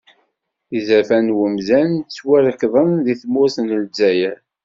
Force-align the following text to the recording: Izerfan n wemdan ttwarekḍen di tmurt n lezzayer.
Izerfan 0.77 1.23
n 1.31 1.35
wemdan 1.37 1.91
ttwarekḍen 2.01 2.91
di 3.05 3.15
tmurt 3.21 3.55
n 3.59 3.67
lezzayer. 3.83 4.37